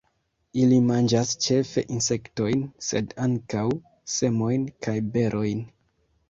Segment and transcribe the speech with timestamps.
[0.59, 3.63] Ili manĝas ĉefe insektojn, sed ankaŭ
[4.15, 5.63] semojn kaj berojn.